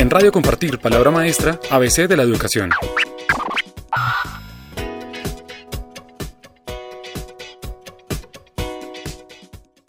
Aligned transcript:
En 0.00 0.08
Radio 0.08 0.32
Compartir, 0.32 0.78
palabra 0.78 1.10
maestra, 1.10 1.60
ABC 1.70 2.08
de 2.08 2.16
la 2.16 2.22
educación. 2.22 2.70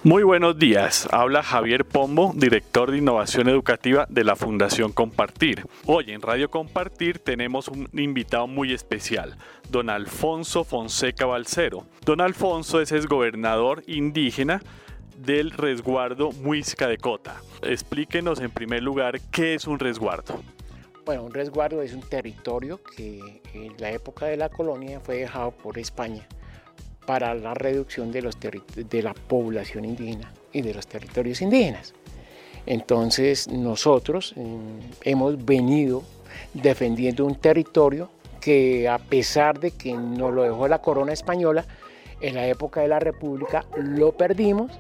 Muy 0.04 0.24
buenos 0.24 0.60
días, 0.60 1.08
habla 1.14 1.44
Javier 1.44 1.86
Pombo, 1.86 2.34
director 2.36 2.92
de 2.92 2.98
innovación 2.98 3.48
educativa 3.48 4.06
de 4.10 4.26
la 4.26 4.36
Fundación 4.36 4.92
Compartir. 4.92 5.66
Hoy 5.86 6.12
en 6.12 6.22
Radio 6.22 6.52
Compartir 6.52 7.20
tenemos 7.20 7.70
un 7.70 7.88
invitado 7.94 8.48
muy 8.48 8.74
especial, 8.74 9.38
don 9.70 9.90
Alfonso 9.90 10.66
Fonseca 10.66 11.26
Balcero. 11.26 11.86
Don 12.04 12.20
Alfonso 12.20 12.82
es 12.82 13.08
gobernador 13.08 13.82
indígena 13.88 14.62
del 15.18 15.52
resguardo 15.52 16.32
Muisca 16.32 16.88
de 16.88 16.98
Cota. 16.98 17.42
Explíquenos 17.62 18.40
en 18.40 18.52
primer 18.52 18.84
lugar 18.84 19.20
qué 19.32 19.54
es 19.54 19.68
un 19.68 19.80
resguardo. 19.80 20.42
Bueno, 21.06 21.24
un 21.24 21.34
resguardo 21.34 21.82
es 21.82 21.94
un 21.94 22.02
territorio 22.02 22.80
que 22.84 23.42
en 23.54 23.74
la 23.80 23.92
época 23.92 24.28
de 24.28 24.38
la 24.38 24.50
colonia 24.50 25.00
fue 25.00 25.18
dejado 25.18 25.52
por 25.52 25.78
España 25.78 26.28
para 27.06 27.34
la 27.34 27.54
reducción 27.54 28.12
de, 28.12 28.22
los 28.22 28.38
de 28.40 29.02
la 29.02 29.14
población 29.14 29.86
indígena 29.86 30.32
y 30.54 30.62
de 30.62 30.74
los 30.74 30.88
territorios 30.88 31.42
indígenas. 31.42 31.94
Entonces 32.66 33.48
nosotros 33.48 34.34
mm, 34.36 34.80
hemos 35.04 35.44
venido 35.44 36.04
defendiendo 36.54 37.26
un 37.26 37.36
territorio 37.36 38.10
que 38.40 38.88
a 38.88 38.98
pesar 38.98 39.60
de 39.60 39.72
que 39.72 39.94
nos 39.94 40.34
lo 40.34 40.44
dejó 40.44 40.68
la 40.68 40.80
corona 40.82 41.14
española, 41.14 41.66
en 42.22 42.36
la 42.36 42.48
época 42.48 42.82
de 42.82 42.88
la 42.88 43.00
República 43.00 43.66
lo 43.78 44.12
perdimos, 44.12 44.72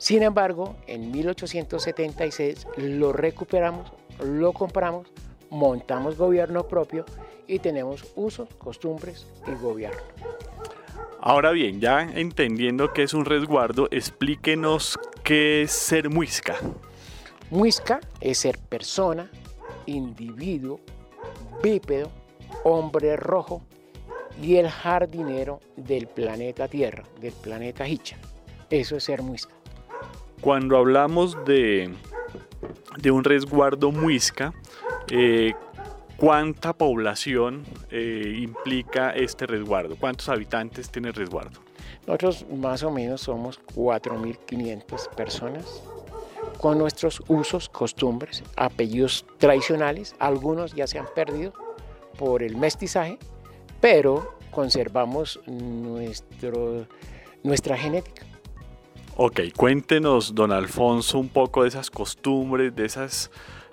sin 0.00 0.22
embargo 0.22 0.76
en 0.86 1.12
1876 1.12 2.66
lo 2.78 3.12
recuperamos, 3.12 3.92
lo 4.24 4.54
compramos, 4.54 5.06
montamos 5.50 6.16
gobierno 6.16 6.66
propio 6.66 7.04
y 7.46 7.58
tenemos 7.58 8.10
usos, 8.16 8.48
costumbres 8.54 9.26
y 9.46 9.62
gobierno. 9.62 10.00
Ahora 11.20 11.50
bien, 11.50 11.80
ya 11.80 12.00
entendiendo 12.00 12.94
qué 12.94 13.02
es 13.02 13.12
un 13.12 13.26
resguardo, 13.26 13.88
explíquenos 13.90 14.98
qué 15.22 15.62
es 15.62 15.70
ser 15.70 16.08
muisca. 16.08 16.56
Muisca 17.50 18.00
es 18.22 18.38
ser 18.38 18.56
persona, 18.56 19.30
individuo, 19.84 20.80
bípedo, 21.62 22.10
hombre 22.64 23.16
rojo 23.16 23.60
y 24.40 24.56
el 24.56 24.70
jardinero 24.70 25.60
del 25.76 26.06
planeta 26.06 26.68
Tierra, 26.68 27.02
del 27.20 27.32
planeta 27.32 27.86
Hicha. 27.86 28.16
Eso 28.70 28.96
es 28.96 29.04
ser 29.04 29.20
muisca. 29.20 29.59
Cuando 30.40 30.76
hablamos 30.76 31.44
de, 31.44 31.90
de 32.98 33.10
un 33.10 33.24
resguardo 33.24 33.92
muisca, 33.92 34.52
eh, 35.10 35.52
¿Cuánta 36.20 36.74
población 36.74 37.64
eh, 37.90 38.34
implica 38.42 39.12
este 39.12 39.46
resguardo? 39.46 39.96
¿Cuántos 39.96 40.28
habitantes 40.28 40.90
tiene 40.90 41.08
el 41.08 41.14
resguardo? 41.14 41.60
Nosotros 42.06 42.44
más 42.54 42.82
o 42.82 42.90
menos 42.90 43.22
somos 43.22 43.58
4.500 43.74 45.08
personas 45.14 45.82
con 46.58 46.76
nuestros 46.76 47.22
usos, 47.28 47.70
costumbres, 47.70 48.42
apellidos 48.54 49.24
tradicionales. 49.38 50.14
Algunos 50.18 50.74
ya 50.74 50.86
se 50.86 50.98
han 50.98 51.06
perdido 51.14 51.54
por 52.18 52.42
el 52.42 52.54
mestizaje, 52.54 53.18
pero 53.80 54.36
conservamos 54.50 55.40
nuestro, 55.46 56.86
nuestra 57.42 57.78
genética. 57.78 58.26
Ok, 59.22 59.40
cuéntenos, 59.54 60.34
don 60.34 60.50
Alfonso, 60.50 61.18
un 61.18 61.28
poco 61.28 61.64
de 61.64 61.68
esas 61.68 61.90
costumbres, 61.90 62.74
de 62.74 62.86
esas 62.86 63.30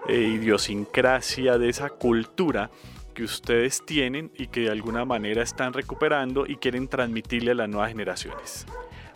eh, 0.09 0.17
idiosincrasia, 0.17 1.57
de 1.57 1.69
esa 1.69 1.87
cultura 1.87 2.69
que 3.13 3.23
ustedes 3.23 3.81
tienen 3.85 4.29
y 4.35 4.47
que 4.47 4.59
de 4.63 4.71
alguna 4.71 5.05
manera 5.05 5.41
están 5.41 5.71
recuperando 5.71 6.45
y 6.45 6.57
quieren 6.57 6.89
transmitirle 6.89 7.51
a 7.51 7.53
las 7.53 7.69
nuevas 7.69 7.91
generaciones? 7.91 8.65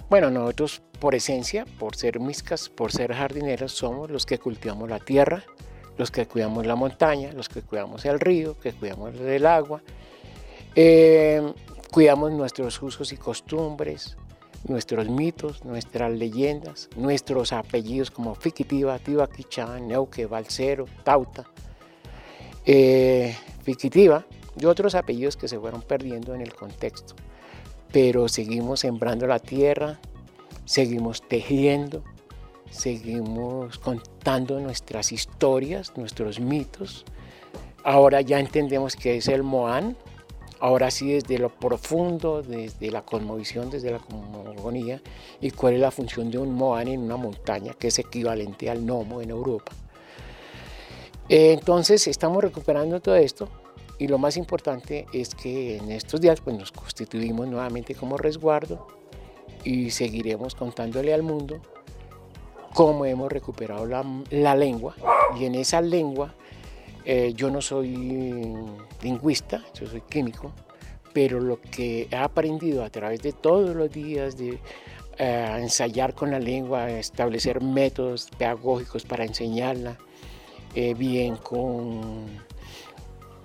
Bueno, 0.10 0.32
nosotros 0.32 0.82
por 1.02 1.16
esencia, 1.16 1.66
por 1.78 1.98
ser 1.98 2.22
miscas, 2.22 2.70
por 2.70 2.94
ser 2.94 3.14
jardineros, 3.14 3.74
somos 3.74 4.10
los 4.10 4.26
que 4.26 4.40
cultivamos 4.40 4.90
la 4.90 5.00
tierra, 5.00 5.44
los 5.98 6.12
que 6.12 6.28
cuidamos 6.28 6.66
la 6.66 6.78
montaña, 6.78 7.34
los 7.34 7.50
que 7.50 7.62
cuidamos 7.62 8.06
el 8.06 8.22
río, 8.22 8.58
que 8.58 8.72
cuidamos 8.72 9.16
el 9.16 9.46
agua, 9.46 9.82
eh, 10.76 11.42
cuidamos 11.92 12.32
nuestros 12.32 12.82
usos 12.82 13.12
y 13.12 13.18
costumbres, 13.18 14.16
nuestros 14.68 15.10
mitos, 15.10 15.66
nuestras 15.66 16.12
leyendas, 16.12 16.90
nuestros 16.96 17.54
apellidos 17.54 18.12
como 18.12 18.36
Fiquitiva, 18.36 19.00
Tibaquichán, 19.00 19.88
Neuque, 19.88 20.26
Balcero, 20.26 20.86
Tauta, 21.04 21.46
eh, 22.66 23.36
Fiquitiva 23.64 24.26
y 24.60 24.66
otros 24.66 24.96
apellidos 24.96 25.38
que 25.38 25.48
se 25.48 25.60
fueron 25.60 25.82
perdiendo 25.82 26.36
en 26.36 26.42
el 26.42 26.54
contexto. 26.54 27.16
Pero 27.92 28.28
seguimos 28.28 28.82
sembrando 28.82 29.28
la 29.28 29.40
tierra, 29.40 30.00
seguimos 30.66 31.28
tejiendo, 31.28 32.04
seguimos 32.70 33.78
contando 33.80 34.60
nuestras 34.60 35.12
historias, 35.12 35.96
nuestros 35.98 36.40
mitos. 36.40 37.06
Ahora 37.84 38.22
ya 38.22 38.40
entendemos 38.40 38.96
que 38.96 39.18
es 39.18 39.28
el 39.28 39.44
Moán, 39.44 39.98
ahora 40.62 40.92
sí 40.92 41.12
desde 41.12 41.40
lo 41.40 41.50
profundo, 41.50 42.44
desde 42.44 42.92
la 42.92 43.02
cosmovisión, 43.02 43.70
desde 43.70 43.92
la 43.92 44.00
cosmogonía, 44.00 45.02
y 45.42 45.52
cuál 45.52 45.74
es 45.74 45.82
la 45.82 45.92
función 45.92 46.30
de 46.30 46.38
un 46.38 46.54
Moan 46.54 46.88
en 46.88 47.02
una 47.02 47.18
montaña, 47.18 47.74
que 47.74 47.88
es 47.88 48.00
equivalente 48.00 48.70
al 48.70 48.86
Nomo 48.86 49.22
en 49.22 49.32
Europa. 49.32 49.74
Eh, 51.28 51.54
entonces 51.54 52.08
estamos 52.08 52.44
recuperando 52.44 53.00
todo 53.00 53.16
esto 53.16 53.50
y 53.98 54.08
lo 54.08 54.18
más 54.18 54.38
importante 54.38 55.06
es 55.14 55.34
que 55.34 55.78
en 55.78 55.92
estos 55.92 56.22
días 56.22 56.42
pues, 56.42 56.58
nos 56.58 56.72
constituimos 56.72 57.48
nuevamente 57.48 57.96
como 57.96 58.18
resguardo 58.18 58.88
y 59.64 59.92
seguiremos 59.92 60.56
contándole 60.56 61.14
al 61.14 61.24
mundo 61.24 61.60
cómo 62.74 63.06
hemos 63.06 63.32
recuperado 63.32 63.86
la, 63.86 64.06
la 64.30 64.56
lengua 64.56 64.96
y 65.40 65.46
en 65.46 65.56
esa 65.56 65.82
lengua 65.82 66.36
eh, 67.06 67.34
yo 67.36 67.50
no 67.50 67.62
soy 67.62 68.56
lingüista, 69.02 69.64
yo 69.74 69.88
soy 69.88 70.02
químico, 70.02 70.52
pero 71.14 71.40
lo 71.40 71.60
que 71.60 72.08
he 72.10 72.16
aprendido 72.16 72.84
a 72.84 72.90
través 72.90 73.22
de 73.22 73.34
todos 73.34 73.76
los 73.76 73.92
días 73.92 74.38
de 74.38 74.60
eh, 75.18 75.58
ensayar 75.60 76.14
con 76.14 76.32
la 76.32 76.40
lengua, 76.40 76.90
establecer 76.90 77.62
métodos 77.62 78.30
pedagógicos 78.38 79.04
para 79.04 79.26
enseñarla, 79.26 79.98
eh, 80.76 80.94
bien 80.94 81.36
con, 81.36 82.26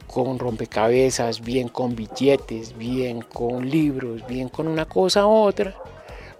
con 0.07 0.39
rompecabezas, 0.39 1.41
bien 1.41 1.69
con 1.69 1.97
billetes, 1.97 2.77
bien 2.77 3.23
con 3.23 3.69
libros, 3.69 4.27
bien 4.27 4.49
con 4.49 4.69
una 4.69 4.85
cosa 4.85 5.27
u 5.27 5.31
otra, 5.31 5.75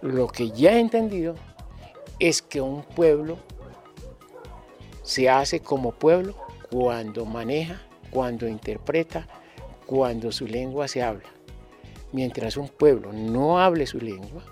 lo 0.03 0.29
que 0.29 0.51
ya 0.51 0.73
he 0.73 0.81
entendido 0.81 1.35
es 2.19 2.43
que 2.43 2.61
un 2.61 2.83
pueblo 2.83 3.39
se 5.03 5.29
hace 5.29 5.61
como 5.61 5.93
pueblo 5.93 6.46
cuando 6.71 7.25
maneja, 7.25 7.83
cuando 8.11 8.49
interpreta, 8.49 9.27
cuando 9.87 10.33
su 10.33 10.47
lengua 10.47 10.89
se 10.89 11.03
habla. 11.03 11.29
Mientras 12.13 12.57
un 12.57 12.69
pueblo 12.69 13.13
no 13.13 13.59
hable 13.59 13.87
su 13.87 13.99
lengua, 13.99 14.43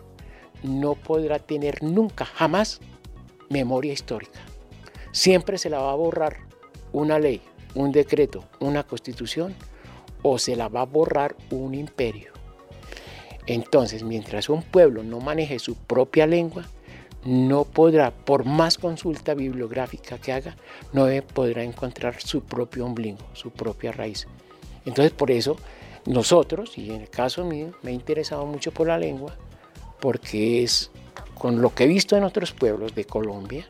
no 0.62 0.94
podrá 0.94 1.38
tener 1.38 1.82
nunca, 1.82 2.24
jamás, 2.24 2.80
memoria 3.48 3.92
histórica. 3.92 4.41
Siempre 5.12 5.58
se 5.58 5.70
la 5.70 5.80
va 5.80 5.92
a 5.92 5.97
borrar 5.97 6.38
una 6.92 7.19
ley, 7.19 7.41
un 7.74 7.92
decreto, 7.92 8.44
una 8.60 8.82
constitución, 8.84 9.54
o 10.22 10.38
se 10.38 10.56
la 10.56 10.69
va 10.69 10.82
a 10.82 10.86
borrar 10.86 11.36
un 11.50 11.74
imperio. 11.74 12.32
Entonces, 13.47 14.03
mientras 14.03 14.48
un 14.48 14.62
pueblo 14.62 15.03
no 15.03 15.20
maneje 15.20 15.58
su 15.58 15.76
propia 15.76 16.26
lengua, 16.26 16.64
no 17.24 17.64
podrá, 17.64 18.10
por 18.10 18.44
más 18.44 18.78
consulta 18.78 19.34
bibliográfica 19.34 20.18
que 20.18 20.32
haga, 20.32 20.56
no 20.92 21.06
podrá 21.32 21.62
encontrar 21.62 22.20
su 22.20 22.42
propio 22.42 22.84
ombligo, 22.84 23.18
su 23.32 23.50
propia 23.50 23.92
raíz. 23.92 24.26
Entonces, 24.84 25.12
por 25.12 25.30
eso, 25.30 25.56
nosotros, 26.06 26.76
y 26.76 26.91
en 26.91 27.03
el 27.03 27.10
caso 27.10 27.44
mío, 27.44 27.72
me 27.82 27.91
he 27.91 27.94
interesado 27.94 28.44
mucho 28.44 28.72
por 28.72 28.88
la 28.88 28.98
lengua, 28.98 29.34
porque 30.00 30.62
es 30.62 30.91
con 31.34 31.62
lo 31.62 31.74
que 31.74 31.84
he 31.84 31.88
visto 31.88 32.16
en 32.16 32.24
otros 32.24 32.53
pueblos 32.53 32.94
de 32.94 33.04
Colombia, 33.06 33.66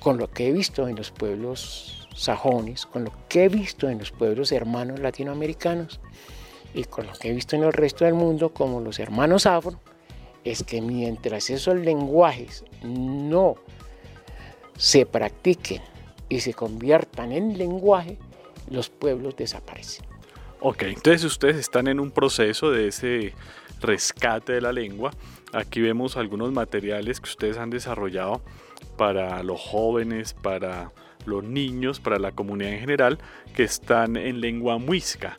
con 0.00 0.16
lo 0.16 0.30
que 0.30 0.48
he 0.48 0.52
visto 0.52 0.88
en 0.88 0.96
los 0.96 1.10
pueblos 1.10 2.08
sajones, 2.14 2.86
con 2.86 3.04
lo 3.04 3.12
que 3.28 3.44
he 3.44 3.48
visto 3.48 3.88
en 3.88 3.98
los 3.98 4.10
pueblos 4.10 4.52
hermanos 4.52 5.00
latinoamericanos 5.00 6.00
y 6.72 6.84
con 6.84 7.06
lo 7.06 7.12
que 7.12 7.30
he 7.30 7.32
visto 7.32 7.56
en 7.56 7.64
el 7.64 7.72
resto 7.72 8.04
del 8.04 8.14
mundo 8.14 8.52
como 8.52 8.80
los 8.80 8.98
hermanos 8.98 9.46
afro, 9.46 9.80
es 10.44 10.62
que 10.62 10.80
mientras 10.80 11.50
esos 11.50 11.76
lenguajes 11.76 12.64
no 12.82 13.56
se 14.76 15.06
practiquen 15.06 15.82
y 16.28 16.40
se 16.40 16.54
conviertan 16.54 17.32
en 17.32 17.56
lenguaje, 17.56 18.18
los 18.70 18.88
pueblos 18.88 19.36
desaparecen. 19.36 20.04
Ok, 20.60 20.84
entonces 20.84 21.24
ustedes 21.24 21.56
están 21.56 21.88
en 21.88 22.00
un 22.00 22.10
proceso 22.10 22.70
de 22.70 22.88
ese 22.88 23.34
rescate 23.80 24.54
de 24.54 24.60
la 24.60 24.72
lengua. 24.72 25.10
Aquí 25.52 25.80
vemos 25.80 26.16
algunos 26.16 26.52
materiales 26.52 27.20
que 27.20 27.28
ustedes 27.28 27.58
han 27.58 27.70
desarrollado 27.70 28.42
para 28.96 29.42
los 29.42 29.60
jóvenes, 29.60 30.34
para 30.34 30.92
los 31.26 31.44
niños, 31.44 32.00
para 32.00 32.18
la 32.18 32.32
comunidad 32.32 32.72
en 32.72 32.80
general, 32.80 33.18
que 33.54 33.64
están 33.64 34.16
en 34.16 34.40
lengua 34.40 34.78
muisca. 34.78 35.36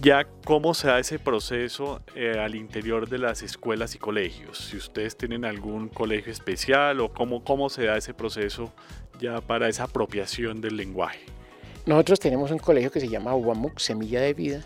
Ya 0.00 0.26
cómo 0.44 0.74
se 0.74 0.88
da 0.88 0.98
ese 0.98 1.18
proceso 1.18 2.02
eh, 2.14 2.38
al 2.38 2.56
interior 2.56 3.08
de 3.08 3.18
las 3.18 3.42
escuelas 3.42 3.94
y 3.94 3.98
colegios, 3.98 4.58
si 4.58 4.76
ustedes 4.76 5.16
tienen 5.16 5.44
algún 5.44 5.88
colegio 5.88 6.32
especial 6.32 7.00
o 7.00 7.12
cómo, 7.12 7.44
cómo 7.44 7.68
se 7.68 7.84
da 7.84 7.96
ese 7.96 8.12
proceso 8.12 8.72
ya 9.20 9.40
para 9.40 9.68
esa 9.68 9.84
apropiación 9.84 10.60
del 10.60 10.76
lenguaje. 10.76 11.20
Nosotros 11.86 12.18
tenemos 12.18 12.50
un 12.50 12.58
colegio 12.58 12.90
que 12.90 13.00
se 13.00 13.08
llama 13.08 13.34
Uamuk, 13.34 13.78
Semilla 13.78 14.20
de 14.20 14.34
Vida, 14.34 14.64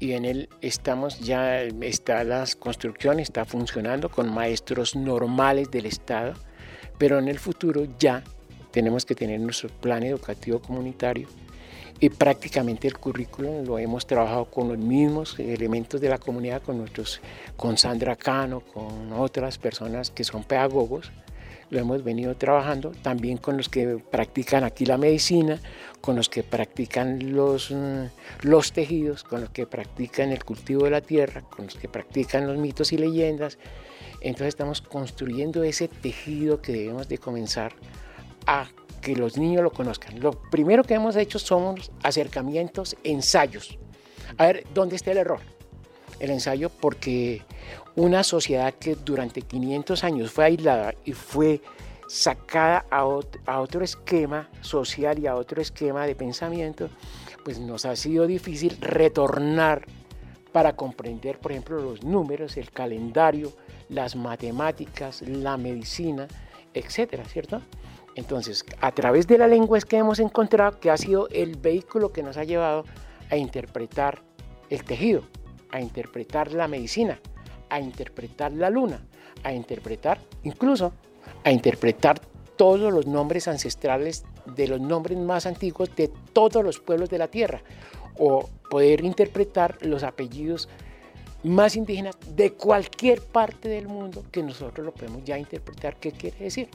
y 0.00 0.12
en 0.12 0.24
él 0.24 0.48
estamos 0.60 1.18
ya, 1.20 1.62
está 1.62 2.22
la 2.22 2.44
construcción, 2.58 3.20
está 3.20 3.44
funcionando 3.44 4.10
con 4.10 4.32
maestros 4.32 4.94
normales 4.94 5.70
del 5.70 5.86
Estado, 5.86 6.34
pero 6.98 7.18
en 7.18 7.28
el 7.28 7.38
futuro 7.38 7.86
ya 7.98 8.22
tenemos 8.70 9.04
que 9.04 9.14
tener 9.14 9.40
nuestro 9.40 9.68
plan 9.68 10.02
educativo 10.02 10.60
comunitario 10.60 11.28
y 12.00 12.10
prácticamente 12.10 12.86
el 12.86 12.96
currículum 12.96 13.64
lo 13.64 13.78
hemos 13.78 14.06
trabajado 14.06 14.44
con 14.46 14.68
los 14.68 14.78
mismos 14.78 15.38
elementos 15.38 16.00
de 16.00 16.08
la 16.08 16.18
comunidad, 16.18 16.62
con, 16.62 16.78
nuestros, 16.78 17.20
con 17.56 17.76
Sandra 17.76 18.14
Cano, 18.16 18.60
con 18.60 19.12
otras 19.12 19.58
personas 19.58 20.10
que 20.10 20.22
son 20.22 20.44
pedagogos, 20.44 21.10
lo 21.70 21.78
hemos 21.78 22.02
venido 22.02 22.34
trabajando, 22.36 22.92
también 23.02 23.36
con 23.36 23.56
los 23.56 23.68
que 23.68 23.98
practican 24.10 24.64
aquí 24.64 24.86
la 24.86 24.96
medicina, 24.96 25.60
con 26.00 26.16
los 26.16 26.28
que 26.28 26.42
practican 26.42 27.32
los, 27.32 27.70
mm, 27.70 28.04
los 28.42 28.72
tejidos, 28.72 29.24
con 29.24 29.42
los 29.42 29.50
que 29.50 29.66
practican 29.66 30.30
el 30.30 30.44
cultivo 30.44 30.84
de 30.84 30.90
la 30.90 31.00
tierra, 31.00 31.42
con 31.42 31.66
los 31.66 31.74
que 31.74 31.88
practican 31.88 32.46
los 32.46 32.56
mitos 32.56 32.92
y 32.92 32.98
leyendas. 32.98 33.58
Entonces 34.20 34.48
estamos 34.48 34.80
construyendo 34.80 35.62
ese 35.62 35.88
tejido 35.88 36.62
que 36.62 36.72
debemos 36.72 37.08
de 37.08 37.18
comenzar 37.18 37.74
a 38.46 38.68
que 39.00 39.16
los 39.16 39.36
niños 39.36 39.62
lo 39.62 39.70
conozcan. 39.70 40.20
Lo 40.20 40.32
primero 40.32 40.84
que 40.84 40.94
hemos 40.94 41.16
hecho 41.16 41.38
son 41.38 41.76
acercamientos, 42.02 42.96
ensayos. 43.04 43.78
A 44.36 44.46
ver, 44.46 44.64
¿dónde 44.74 44.96
está 44.96 45.12
el 45.12 45.18
error? 45.18 45.40
El 46.20 46.30
ensayo 46.30 46.70
porque 46.70 47.42
una 47.96 48.22
sociedad 48.22 48.74
que 48.74 48.94
durante 48.94 49.42
500 49.42 50.04
años 50.04 50.30
fue 50.30 50.44
aislada 50.44 50.94
y 51.04 51.12
fue 51.12 51.60
sacada 52.08 52.86
a, 52.90 53.04
otro 53.04 53.84
esquema 53.84 54.48
social 54.62 55.18
y 55.18 55.26
a 55.26 55.36
otro 55.36 55.60
esquema 55.60 56.06
de 56.06 56.14
pensamiento, 56.14 56.88
pues 57.44 57.58
nos 57.60 57.84
ha 57.84 57.94
sido 57.96 58.26
difícil 58.26 58.78
retornar 58.80 59.86
para 60.52 60.74
comprender, 60.74 61.38
por 61.38 61.52
ejemplo, 61.52 61.80
los 61.80 62.02
números, 62.02 62.56
el 62.56 62.70
calendario, 62.70 63.52
las 63.90 64.16
matemáticas, 64.16 65.22
la 65.22 65.56
medicina, 65.56 66.26
etcétera, 66.72 67.24
¿cierto? 67.26 67.60
Entonces, 68.18 68.64
a 68.80 68.90
través 68.90 69.28
de 69.28 69.38
la 69.38 69.46
lengua 69.46 69.78
es 69.78 69.84
que 69.84 69.96
hemos 69.96 70.18
encontrado 70.18 70.80
que 70.80 70.90
ha 70.90 70.96
sido 70.96 71.28
el 71.28 71.56
vehículo 71.56 72.12
que 72.12 72.24
nos 72.24 72.36
ha 72.36 72.42
llevado 72.42 72.82
a 73.30 73.36
interpretar 73.36 74.22
el 74.70 74.82
tejido, 74.82 75.22
a 75.70 75.80
interpretar 75.80 76.52
la 76.52 76.66
medicina, 76.66 77.20
a 77.70 77.78
interpretar 77.78 78.52
la 78.52 78.70
luna, 78.70 79.06
a 79.44 79.52
interpretar 79.52 80.18
incluso 80.42 80.92
a 81.44 81.52
interpretar 81.52 82.20
todos 82.56 82.92
los 82.92 83.06
nombres 83.06 83.46
ancestrales 83.46 84.24
de 84.46 84.66
los 84.66 84.80
nombres 84.80 85.16
más 85.16 85.46
antiguos 85.46 85.94
de 85.94 86.10
todos 86.32 86.64
los 86.64 86.80
pueblos 86.80 87.10
de 87.10 87.18
la 87.18 87.28
tierra 87.28 87.62
o 88.18 88.48
poder 88.68 89.04
interpretar 89.04 89.78
los 89.82 90.02
apellidos 90.02 90.68
más 91.44 91.76
indígenas 91.76 92.16
de 92.34 92.52
cualquier 92.54 93.22
parte 93.22 93.68
del 93.68 93.86
mundo 93.86 94.24
que 94.32 94.42
nosotros 94.42 94.84
lo 94.84 94.92
podemos 94.92 95.22
ya 95.22 95.38
interpretar 95.38 96.00
qué 96.00 96.10
quiere 96.10 96.38
decir. 96.38 96.68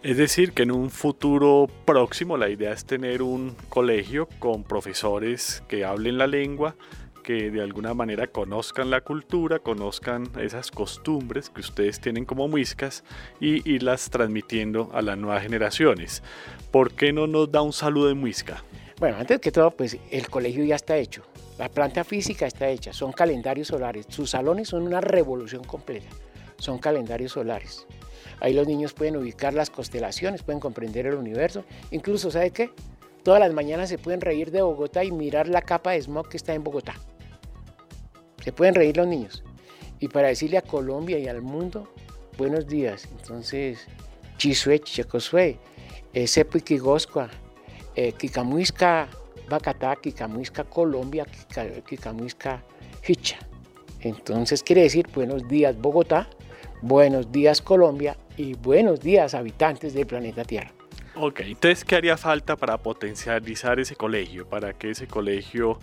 Es 0.00 0.16
decir, 0.16 0.52
que 0.52 0.62
en 0.62 0.70
un 0.70 0.90
futuro 0.90 1.66
próximo 1.84 2.36
la 2.36 2.48
idea 2.48 2.72
es 2.72 2.84
tener 2.84 3.20
un 3.20 3.56
colegio 3.68 4.28
con 4.38 4.62
profesores 4.62 5.64
que 5.66 5.84
hablen 5.84 6.18
la 6.18 6.28
lengua, 6.28 6.76
que 7.24 7.50
de 7.50 7.60
alguna 7.60 7.94
manera 7.94 8.28
conozcan 8.28 8.90
la 8.90 9.00
cultura, 9.00 9.58
conozcan 9.58 10.30
esas 10.40 10.70
costumbres 10.70 11.50
que 11.50 11.62
ustedes 11.62 12.00
tienen 12.00 12.24
como 12.24 12.46
muiscas 12.46 13.02
y 13.40 13.68
irlas 13.68 14.08
transmitiendo 14.08 14.88
a 14.94 15.02
las 15.02 15.18
nuevas 15.18 15.42
generaciones. 15.42 16.22
¿Por 16.70 16.92
qué 16.92 17.12
no 17.12 17.26
nos 17.26 17.50
da 17.50 17.62
un 17.62 17.72
saludo 17.72 18.06
de 18.06 18.14
muisca? 18.14 18.62
Bueno, 19.00 19.16
antes 19.18 19.40
que 19.40 19.50
todo, 19.50 19.72
pues 19.72 19.98
el 20.12 20.30
colegio 20.30 20.64
ya 20.64 20.76
está 20.76 20.96
hecho. 20.96 21.24
La 21.58 21.68
planta 21.68 22.04
física 22.04 22.46
está 22.46 22.68
hecha, 22.68 22.92
son 22.92 23.10
calendarios 23.10 23.66
solares. 23.66 24.06
Sus 24.08 24.30
salones 24.30 24.68
son 24.68 24.84
una 24.84 25.00
revolución 25.00 25.64
completa. 25.64 26.08
Son 26.56 26.78
calendarios 26.78 27.32
solares. 27.32 27.84
Ahí 28.40 28.52
los 28.52 28.66
niños 28.66 28.92
pueden 28.92 29.16
ubicar 29.16 29.54
las 29.54 29.70
constelaciones, 29.70 30.42
pueden 30.42 30.60
comprender 30.60 31.06
el 31.06 31.14
universo. 31.14 31.64
Incluso, 31.90 32.30
¿sabe 32.30 32.50
qué? 32.50 32.70
Todas 33.22 33.40
las 33.40 33.52
mañanas 33.52 33.88
se 33.88 33.98
pueden 33.98 34.20
reír 34.20 34.50
de 34.50 34.62
Bogotá 34.62 35.04
y 35.04 35.10
mirar 35.10 35.48
la 35.48 35.62
capa 35.62 35.92
de 35.92 36.02
smog 36.02 36.28
que 36.28 36.36
está 36.36 36.54
en 36.54 36.64
Bogotá. 36.64 36.94
Se 38.42 38.52
pueden 38.52 38.74
reír 38.74 38.96
los 38.96 39.06
niños. 39.06 39.42
Y 40.00 40.08
para 40.08 40.28
decirle 40.28 40.58
a 40.58 40.62
Colombia 40.62 41.18
y 41.18 41.26
al 41.28 41.42
mundo, 41.42 41.92
buenos 42.38 42.66
días. 42.68 43.08
Entonces, 43.10 43.86
Chisue, 44.36 44.78
Checosue, 44.78 45.58
Sepu 46.26 46.60
Kigoscua, 46.60 47.28
Kikamuisca, 48.16 49.08
Bacatá, 49.48 49.96
Kikamuisca, 49.96 50.64
Colombia, 50.64 51.26
Kikamuisca, 51.86 52.62
Hicha. 53.06 53.38
Entonces 54.00 54.62
quiere 54.62 54.82
decir 54.82 55.08
buenos 55.12 55.48
días 55.48 55.76
Bogotá, 55.76 56.28
buenos 56.82 57.32
días 57.32 57.60
Colombia 57.60 58.16
y 58.36 58.54
buenos 58.54 59.00
días 59.00 59.34
habitantes 59.34 59.94
del 59.94 60.06
planeta 60.06 60.44
Tierra. 60.44 60.72
Ok, 61.16 61.40
entonces, 61.40 61.84
¿qué 61.84 61.96
haría 61.96 62.16
falta 62.16 62.54
para 62.54 62.78
potencializar 62.78 63.80
ese 63.80 63.96
colegio, 63.96 64.48
para 64.48 64.72
que 64.72 64.90
ese 64.90 65.08
colegio 65.08 65.78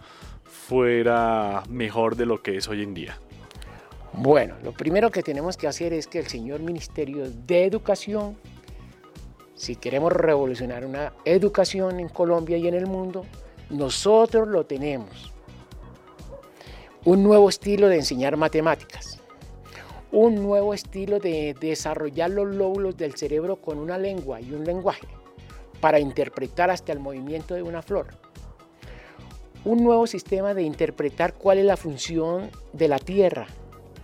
fuera 0.45 1.63
mejor 1.69 2.15
de 2.15 2.25
lo 2.25 2.42
que 2.42 2.56
es 2.56 2.69
hoy 2.69 2.83
en 2.83 2.94
día? 2.94 3.19
Bueno, 4.13 4.56
lo 4.63 4.71
primero 4.71 5.12
que 5.12 5.24
tenemos 5.24 5.57
que 5.57 5.68
hacer 5.68 5.92
es 5.92 6.07
que 6.07 6.19
el 6.19 6.27
señor 6.27 6.62
Ministerio 6.62 7.30
de 7.30 7.65
Educación, 7.65 8.38
si 9.56 9.75
queremos 9.75 10.13
revolucionar 10.13 10.86
una 10.86 11.12
educación 11.25 12.00
en 12.00 12.07
Colombia 12.07 12.57
y 12.57 12.69
en 12.69 12.75
el 12.75 12.88
mundo, 12.88 13.25
nosotros 13.69 14.47
lo 14.47 14.65
tenemos. 14.65 15.33
Un 17.03 17.24
nuevo 17.24 17.50
estilo 17.50 17.89
de 17.89 17.97
enseñar 17.97 18.38
matemáticas 18.38 19.19
un 20.16 20.36
nuevo 20.42 20.74
estilo 20.74 21.20
de 21.20 21.54
desarrollar 21.60 22.30
los 22.30 22.48
lóbulos 22.56 22.96
del 22.96 23.16
cerebro 23.16 23.58
con 23.58 23.78
una 23.78 23.98
lengua 23.98 24.40
y 24.40 24.54
un 24.54 24.64
lenguaje 24.64 25.08
para 25.82 26.00
interpretar 26.00 26.70
hasta 26.70 26.94
el 26.94 27.02
movimiento 27.02 27.54
de 27.54 27.64
una 27.64 27.82
flor. 27.82 28.08
Un 29.66 29.84
nuevo 29.84 30.07
sistema 30.07 30.54
de 30.54 30.64
interpretar 30.64 31.34
cuál 31.34 31.57
es 31.57 31.66
la 31.66 31.76
función 31.76 32.50
de 32.72 32.88
la 32.88 32.98
tierra, 32.98 33.48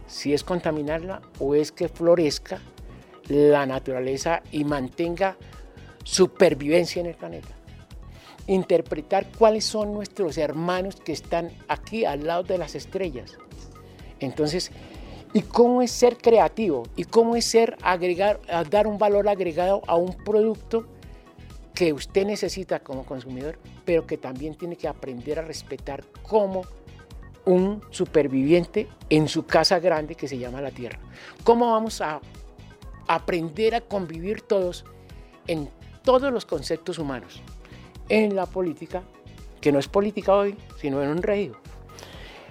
si 0.06 0.34
es 0.34 0.44
contaminarla 0.44 1.22
o 1.40 1.56
es 1.56 1.72
que 1.72 1.88
florezca 1.88 2.60
la 3.30 3.66
naturaleza 3.66 4.44
y 4.52 4.66
mantenga 4.66 5.38
supervivencia 6.04 7.00
en 7.00 7.06
el 7.06 7.16
planeta. 7.16 7.56
Interpretar 8.48 9.28
cuáles 9.38 9.64
son 9.64 9.94
nuestros 9.94 10.38
hermanos 10.38 10.98
que 10.98 11.14
están 11.14 11.52
aquí 11.70 12.04
al 12.04 12.28
lado 12.28 12.44
de 12.44 12.58
las 12.58 12.76
estrellas. 12.76 13.38
Entonces, 14.20 14.72
y 15.34 15.42
cómo 15.42 15.82
es 15.82 15.92
ser 15.92 16.18
creativo 16.18 16.84
y 16.96 17.06
cómo 17.06 17.36
es 17.36 17.46
ser 17.46 17.78
agregar, 17.82 18.40
dar 18.70 18.88
un 18.88 18.98
valor 18.98 19.30
agregado 19.30 19.82
a 19.88 19.96
un 19.96 20.14
producto 20.14 20.86
que 21.74 21.94
usted 21.94 22.26
necesita 22.26 22.80
como 22.80 23.06
consumidor, 23.06 23.58
pero 23.86 24.06
que 24.06 24.18
también 24.18 24.56
tiene 24.56 24.76
que 24.76 24.88
aprender 24.88 25.40
a 25.40 25.42
respetar 25.42 26.04
como 26.22 26.64
un 27.46 27.82
superviviente 27.90 28.88
en 29.10 29.28
su 29.28 29.46
casa 29.46 29.80
grande 29.80 30.16
que 30.16 30.28
se 30.28 30.38
llama 30.38 30.62
la 30.62 30.72
Tierra. 30.72 31.00
¿Cómo 31.44 31.72
vamos 31.72 32.02
a 32.02 32.20
aprender 33.08 33.74
a 33.74 33.82
convivir 33.82 34.42
todos 34.42 34.86
en 35.48 35.70
todos 36.04 36.32
los 36.32 36.46
conceptos 36.46 37.00
humanos? 37.00 37.42
En 38.10 38.36
la 38.36 38.46
política, 38.46 39.02
que 39.60 39.72
no 39.72 39.80
es 39.80 39.88
política 39.88 40.36
hoy, 40.36 40.56
sino 40.80 41.02
en 41.02 41.10
un 41.10 41.24
reino. 41.24 41.56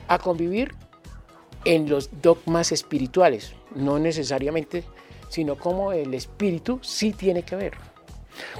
A 0.08 0.18
convivir 0.18 0.74
en 1.64 1.88
los 1.88 2.22
dogmas 2.22 2.72
espirituales, 2.72 3.54
no 3.74 3.98
necesariamente, 3.98 4.84
sino 5.28 5.56
como 5.56 5.92
el 5.92 6.14
espíritu 6.14 6.78
sí 6.82 7.12
tiene 7.12 7.42
que 7.42 7.56
ver. 7.56 7.74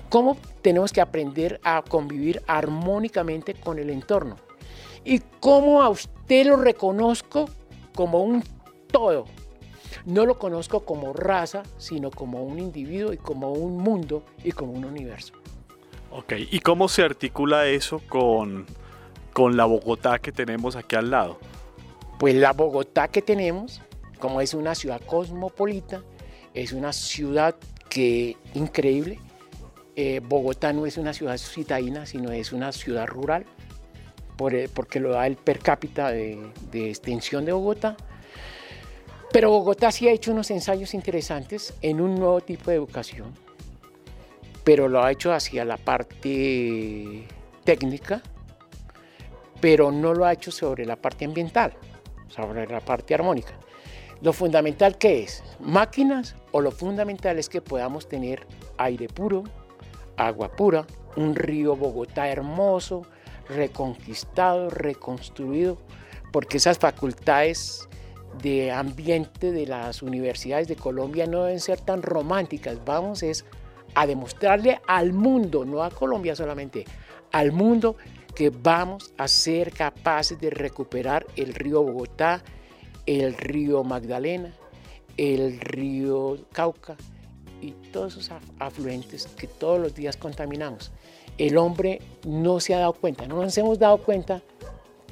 Cómo 0.09 0.37
tenemos 0.62 0.92
que 0.92 1.00
aprender 1.00 1.61
a 1.64 1.83
convivir 1.83 2.42
armónicamente 2.47 3.54
con 3.54 3.78
el 3.78 3.90
entorno. 3.90 4.37
Y 5.04 5.21
cómo 5.40 5.83
a 5.83 5.88
usted 5.88 6.47
lo 6.47 6.57
reconozco 6.57 7.49
como 7.95 8.23
un 8.23 8.45
todo. 8.90 9.25
No 10.04 10.26
lo 10.26 10.38
conozco 10.38 10.80
como 10.80 11.12
raza, 11.12 11.62
sino 11.78 12.11
como 12.11 12.42
un 12.42 12.59
individuo 12.59 13.12
y 13.12 13.16
como 13.16 13.52
un 13.52 13.78
mundo 13.78 14.23
y 14.45 14.52
como 14.52 14.73
un 14.73 14.85
universo. 14.85 15.35
Ok, 16.11 16.35
¿y 16.50 16.61
cómo 16.61 16.88
se 16.88 17.02
articula 17.02 17.66
eso 17.66 18.00
con, 18.09 18.66
con 19.33 19.57
la 19.57 19.64
Bogotá 19.64 20.19
que 20.19 20.33
tenemos 20.33 20.76
aquí 20.76 20.97
al 20.97 21.11
lado? 21.11 21.38
Pues 22.20 22.34
la 22.34 22.52
Bogotá 22.52 23.08
que 23.08 23.22
tenemos, 23.22 23.80
como 24.18 24.42
es 24.42 24.52
una 24.52 24.74
ciudad 24.74 25.00
cosmopolita, 25.00 26.02
es 26.52 26.72
una 26.72 26.92
ciudad 26.92 27.56
que 27.88 28.36
increíble, 28.52 29.18
Eh, 29.96 30.20
Bogotá 30.22 30.72
no 30.72 30.86
es 30.86 30.96
una 30.98 31.12
ciudad 31.12 31.36
citadina, 31.36 32.06
sino 32.06 32.30
es 32.30 32.52
una 32.52 32.72
ciudad 32.72 33.06
rural, 33.06 33.44
porque 34.36 35.00
lo 35.00 35.10
da 35.10 35.26
el 35.26 35.36
per 35.36 35.58
cápita 35.58 36.10
de, 36.10 36.38
de 36.70 36.88
extensión 36.88 37.44
de 37.44 37.52
Bogotá. 37.52 37.96
Pero 39.32 39.50
Bogotá 39.50 39.90
sí 39.90 40.08
ha 40.08 40.12
hecho 40.12 40.32
unos 40.32 40.50
ensayos 40.50 40.94
interesantes 40.94 41.74
en 41.82 42.00
un 42.00 42.14
nuevo 42.14 42.40
tipo 42.40 42.70
de 42.70 42.76
educación, 42.76 43.34
pero 44.64 44.88
lo 44.88 45.02
ha 45.02 45.10
hecho 45.10 45.32
hacia 45.32 45.64
la 45.64 45.76
parte 45.76 47.26
técnica, 47.64 48.22
pero 49.60 49.90
no 49.90 50.14
lo 50.14 50.24
ha 50.24 50.32
hecho 50.32 50.50
sobre 50.50 50.86
la 50.86 50.96
parte 50.96 51.24
ambiental, 51.26 51.74
sobre 52.30 52.66
la 52.66 52.80
parte 52.80 53.14
armónica. 53.14 53.52
Lo 54.22 54.32
fundamental 54.32 54.99
que 54.99 55.22
es, 55.22 55.42
máquinas 55.60 56.37
o 56.52 56.60
lo 56.60 56.70
fundamental 56.70 57.38
es 57.38 57.49
que 57.49 57.60
podamos 57.60 58.08
tener 58.08 58.46
aire 58.76 59.08
puro, 59.08 59.44
agua 60.16 60.52
pura, 60.52 60.87
un 61.16 61.34
río 61.34 61.76
Bogotá 61.76 62.28
hermoso, 62.28 63.02
reconquistado, 63.49 64.70
reconstruido, 64.70 65.78
porque 66.32 66.58
esas 66.58 66.78
facultades 66.78 67.88
de 68.42 68.70
ambiente 68.70 69.52
de 69.52 69.66
las 69.66 70.02
universidades 70.02 70.68
de 70.68 70.76
Colombia 70.76 71.26
no 71.26 71.44
deben 71.44 71.60
ser 71.60 71.80
tan 71.80 72.02
románticas. 72.02 72.78
Vamos 72.84 73.22
es 73.22 73.44
a 73.94 74.06
demostrarle 74.06 74.80
al 74.87 75.12
mundo, 75.12 75.64
no 75.64 75.82
a 75.82 75.90
Colombia 75.90 76.37
solamente, 76.37 76.84
al 77.32 77.52
mundo 77.52 77.96
que 78.34 78.50
vamos 78.50 79.12
a 79.16 79.28
ser 79.28 79.72
capaces 79.72 80.40
de 80.40 80.50
recuperar 80.50 81.26
el 81.37 81.54
río 81.54 81.82
Bogotá, 81.82 82.42
el 83.06 83.34
río 83.34 83.84
Magdalena, 83.84 84.52
el 85.16 85.60
río 85.60 86.38
Cauca 86.52 86.96
y 87.60 87.72
todos 87.92 88.14
esos 88.14 88.30
afluentes 88.58 89.26
que 89.26 89.46
todos 89.46 89.78
los 89.78 89.94
días 89.94 90.16
contaminamos. 90.16 90.92
El 91.38 91.58
hombre 91.58 92.00
no 92.26 92.60
se 92.60 92.75
ha 92.75 92.78
dado 92.78 92.94
cuenta, 92.94 93.26
no 93.26 93.42
nos 93.42 93.56
hemos 93.58 93.78
dado 93.78 93.99
cuenta 93.99 94.42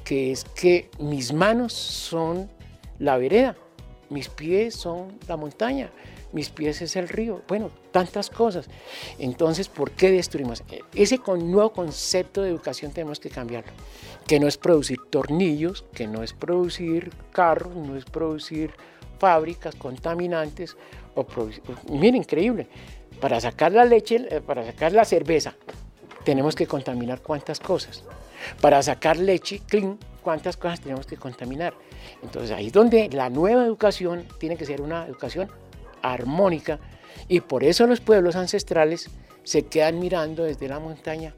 que 0.03 0.31
es 0.31 0.43
que 0.43 0.89
mis 0.99 1.33
manos 1.33 1.73
son 1.73 2.49
la 2.97 3.17
vereda, 3.17 3.55
mis 4.09 4.29
pies 4.29 4.75
son 4.75 5.19
la 5.27 5.37
montaña, 5.37 5.91
mis 6.31 6.49
pies 6.49 6.81
es 6.81 6.95
el 6.95 7.09
río, 7.09 7.41
bueno, 7.47 7.71
tantas 7.91 8.29
cosas. 8.29 8.67
Entonces, 9.17 9.67
¿por 9.67 9.91
qué 9.91 10.11
destruimos? 10.11 10.63
Ese 10.93 11.19
nuevo 11.27 11.71
concepto 11.71 12.41
de 12.41 12.49
educación 12.49 12.91
tenemos 12.91 13.19
que 13.19 13.29
cambiarlo, 13.29 13.71
que 14.27 14.39
no 14.39 14.47
es 14.47 14.57
producir 14.57 14.99
tornillos, 15.09 15.85
que 15.93 16.07
no 16.07 16.23
es 16.23 16.33
producir 16.33 17.11
carros, 17.31 17.75
no 17.75 17.95
es 17.95 18.05
producir 18.05 18.71
fábricas 19.19 19.75
contaminantes, 19.75 20.77
o 21.15 21.25
mira, 21.89 22.17
increíble, 22.17 22.67
para 23.19 23.39
sacar 23.39 23.71
la 23.73 23.85
leche, 23.85 24.25
eh, 24.29 24.41
para 24.41 24.65
sacar 24.65 24.93
la 24.93 25.03
cerveza, 25.03 25.55
tenemos 26.23 26.55
que 26.55 26.67
contaminar 26.67 27.21
cuántas 27.21 27.59
cosas. 27.59 28.03
Para 28.61 28.81
sacar 28.81 29.17
leche 29.17 29.61
clean, 29.67 29.97
cuántas 30.21 30.55
cosas 30.55 30.79
tenemos 30.79 31.05
que 31.05 31.17
contaminar. 31.17 31.73
Entonces 32.23 32.51
ahí 32.51 32.67
es 32.67 32.73
donde 32.73 33.09
la 33.09 33.29
nueva 33.29 33.65
educación 33.65 34.25
tiene 34.37 34.55
que 34.55 34.65
ser 34.65 34.81
una 34.81 35.05
educación 35.05 35.49
armónica 36.01 36.79
y 37.27 37.41
por 37.41 37.63
eso 37.63 37.87
los 37.87 38.01
pueblos 38.01 38.35
ancestrales 38.35 39.09
se 39.43 39.63
quedan 39.65 39.99
mirando 39.99 40.43
desde 40.43 40.67
la 40.67 40.79
montaña. 40.79 41.33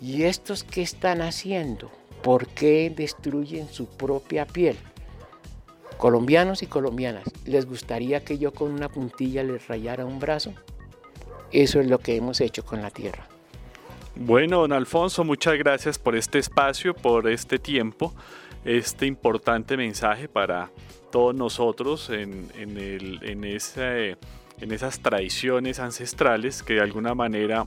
¿Y 0.00 0.24
estos 0.24 0.64
qué 0.64 0.82
están 0.82 1.22
haciendo? 1.22 1.90
¿Por 2.22 2.46
qué 2.48 2.92
destruyen 2.94 3.68
su 3.68 3.86
propia 3.86 4.46
piel? 4.46 4.76
Colombianos 5.96 6.62
y 6.62 6.66
colombianas, 6.66 7.24
¿les 7.44 7.66
gustaría 7.66 8.24
que 8.24 8.38
yo 8.38 8.52
con 8.52 8.70
una 8.70 8.88
puntilla 8.88 9.42
les 9.42 9.66
rayara 9.66 10.04
un 10.04 10.20
brazo? 10.20 10.52
Eso 11.50 11.80
es 11.80 11.88
lo 11.88 11.98
que 11.98 12.14
hemos 12.14 12.40
hecho 12.40 12.64
con 12.64 12.82
la 12.82 12.90
tierra. 12.90 13.26
Bueno, 14.14 14.60
don 14.60 14.72
Alfonso, 14.72 15.24
muchas 15.24 15.56
gracias 15.58 15.98
por 15.98 16.16
este 16.16 16.38
espacio, 16.38 16.94
por 16.94 17.28
este 17.28 17.58
tiempo, 17.58 18.12
este 18.68 19.06
importante 19.06 19.78
mensaje 19.78 20.28
para 20.28 20.70
todos 21.10 21.34
nosotros 21.34 22.10
en, 22.10 22.50
en, 22.54 23.44
esas 24.72 25.00
tradiciones 25.00 25.80
ancestrales 25.80 26.62
que 26.62 26.74
de 26.74 26.82
alguna 26.82 27.14
manera 27.14 27.66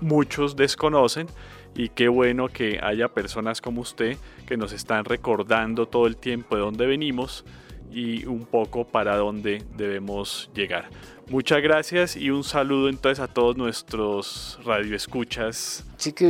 muchos 0.00 0.56
desconocen 0.56 1.28
y 1.76 1.90
qué 1.90 2.08
bueno 2.08 2.48
que 2.48 2.80
haya 2.82 3.06
personas 3.06 3.60
como 3.60 3.82
usted 3.82 4.16
que 4.48 4.56
nos 4.56 4.72
están 4.72 5.04
recordando 5.04 5.86
todo 5.86 6.08
el 6.08 6.16
tiempo 6.16 6.56
de 6.56 6.62
dónde 6.62 6.84
venimos 6.86 7.44
y 7.92 8.26
un 8.26 8.44
poco 8.44 8.84
para 8.84 9.16
dónde 9.16 9.62
debemos 9.76 10.50
llegar. 10.52 10.88
Muchas 11.28 11.62
gracias 11.62 12.16
y 12.16 12.30
un 12.30 12.42
saludo 12.42 12.88
entonces 12.88 13.20
a 13.20 13.28
todos 13.28 13.56
nuestros 13.56 14.58
radioescuchas. 14.64 15.84
Sí 15.96 16.12
que 16.12 16.28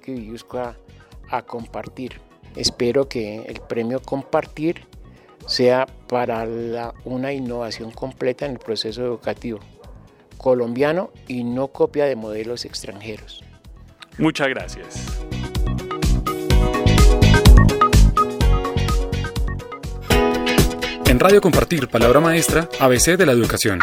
que 0.00 0.16
a 1.28 1.42
compartir. 1.42 2.29
Espero 2.56 3.08
que 3.08 3.42
el 3.42 3.60
premio 3.60 4.00
Compartir 4.00 4.86
sea 5.46 5.86
para 6.08 6.46
una 7.04 7.32
innovación 7.32 7.90
completa 7.90 8.46
en 8.46 8.52
el 8.52 8.58
proceso 8.58 9.02
educativo 9.02 9.60
colombiano 10.36 11.10
y 11.28 11.44
no 11.44 11.68
copia 11.68 12.06
de 12.06 12.16
modelos 12.16 12.64
extranjeros. 12.64 13.44
Muchas 14.18 14.48
gracias. 14.48 15.20
En 21.06 21.18
Radio 21.18 21.40
Compartir, 21.40 21.88
palabra 21.88 22.20
maestra, 22.20 22.68
ABC 22.78 23.16
de 23.16 23.26
la 23.26 23.32
educación. 23.32 23.80